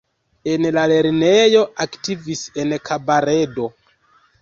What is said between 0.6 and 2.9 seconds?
la lernejo aktivis en